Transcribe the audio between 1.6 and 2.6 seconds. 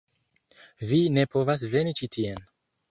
veni ĉi tien.